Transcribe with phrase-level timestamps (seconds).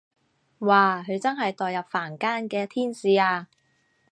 [0.59, 3.47] 哇佢真係墮入凡間嘅天使啊